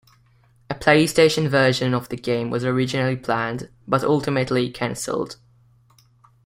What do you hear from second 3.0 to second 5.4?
planned, but ultimately cancelled.